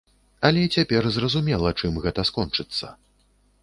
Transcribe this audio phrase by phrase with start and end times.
[0.47, 2.87] Але цяпер зразумела, чым гэта скончыцца.